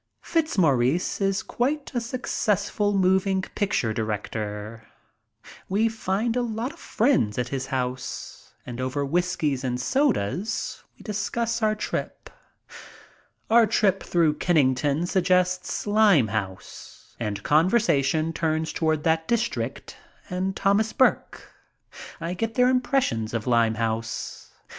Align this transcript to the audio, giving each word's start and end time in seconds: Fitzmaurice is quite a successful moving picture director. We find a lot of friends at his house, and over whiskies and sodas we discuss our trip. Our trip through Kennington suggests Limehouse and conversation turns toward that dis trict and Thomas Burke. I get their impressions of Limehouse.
Fitzmaurice 0.23 1.21
is 1.21 1.43
quite 1.43 1.91
a 1.93 2.01
successful 2.01 2.91
moving 2.91 3.43
picture 3.53 3.93
director. 3.93 4.87
We 5.69 5.89
find 5.89 6.35
a 6.35 6.41
lot 6.41 6.73
of 6.73 6.79
friends 6.79 7.37
at 7.37 7.49
his 7.49 7.67
house, 7.67 8.55
and 8.65 8.81
over 8.81 9.05
whiskies 9.05 9.63
and 9.63 9.79
sodas 9.79 10.83
we 10.97 11.03
discuss 11.03 11.61
our 11.61 11.75
trip. 11.75 12.31
Our 13.47 13.67
trip 13.67 14.01
through 14.01 14.37
Kennington 14.39 15.05
suggests 15.05 15.85
Limehouse 15.85 17.15
and 17.19 17.43
conversation 17.43 18.33
turns 18.33 18.73
toward 18.73 19.03
that 19.03 19.27
dis 19.27 19.47
trict 19.47 19.93
and 20.31 20.55
Thomas 20.55 20.93
Burke. 20.93 21.53
I 22.19 22.33
get 22.33 22.55
their 22.55 22.69
impressions 22.69 23.35
of 23.35 23.45
Limehouse. 23.45 24.49